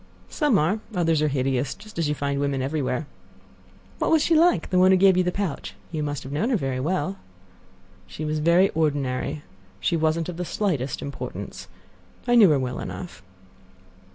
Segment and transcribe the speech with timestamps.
[0.31, 3.05] "Some are; others are hideous, just as you find women everywhere."
[3.99, 5.75] "What was she like—the one who gave you the pouch?
[5.91, 7.17] You must have known her very well."
[8.07, 9.43] "She was very ordinary.
[9.79, 11.67] She wasn't of the slightest importance.
[12.27, 13.21] I knew her well enough."